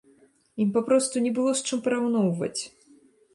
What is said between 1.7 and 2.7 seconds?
параўноўваць!